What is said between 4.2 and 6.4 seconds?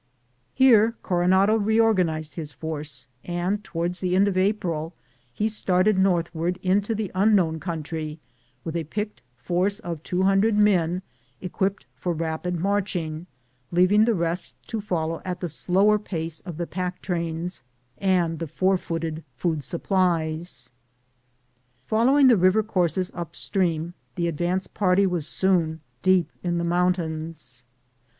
of April, he started north